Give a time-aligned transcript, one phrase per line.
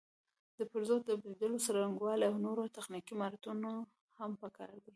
[0.57, 3.69] د پرزو د تبدیلولو څرنګوالي او نور تخنیکي مهارتونه
[4.17, 4.89] هم پکار دي.